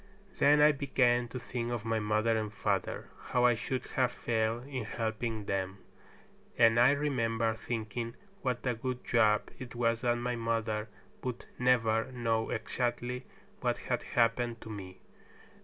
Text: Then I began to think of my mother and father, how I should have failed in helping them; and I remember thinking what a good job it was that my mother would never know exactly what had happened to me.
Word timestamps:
Then 0.39 0.61
I 0.61 0.71
began 0.71 1.27
to 1.27 1.37
think 1.39 1.71
of 1.71 1.85
my 1.85 1.99
mother 1.99 2.35
and 2.35 2.51
father, 2.51 3.09
how 3.25 3.45
I 3.45 3.53
should 3.53 3.85
have 3.97 4.11
failed 4.11 4.65
in 4.65 4.83
helping 4.83 5.45
them; 5.45 5.77
and 6.57 6.79
I 6.79 6.89
remember 6.93 7.53
thinking 7.53 8.15
what 8.41 8.65
a 8.65 8.73
good 8.73 9.05
job 9.05 9.51
it 9.59 9.75
was 9.75 10.01
that 10.01 10.15
my 10.17 10.35
mother 10.35 10.89
would 11.21 11.45
never 11.59 12.11
know 12.11 12.49
exactly 12.49 13.27
what 13.59 13.77
had 13.77 14.01
happened 14.01 14.59
to 14.61 14.71
me. 14.71 14.97